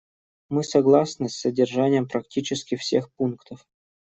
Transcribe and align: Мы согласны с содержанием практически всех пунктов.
Мы 0.49 0.63
согласны 0.63 1.29
с 1.29 1.37
содержанием 1.37 2.07
практически 2.07 2.73
всех 2.73 3.11
пунктов. 3.13 3.67